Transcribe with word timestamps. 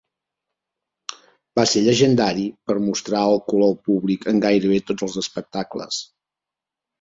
Va 1.59 1.65
ser 1.71 1.83
llegendari 1.87 2.45
per 2.71 2.77
mostrar 2.85 3.21
el 3.35 3.43
cul 3.53 3.67
al 3.67 3.77
públic 3.91 4.27
en 4.33 4.41
gairebé 4.47 4.81
tots 4.89 5.07
els 5.11 5.21
espectacles. 5.25 6.01